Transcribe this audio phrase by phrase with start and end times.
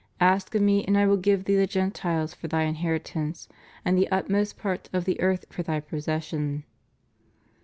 [0.19, 3.47] Ask of Me and I will give Thee the Gentiles for Thy inheritance,
[3.85, 6.63] and the utmost parts of the earth for Thy possession?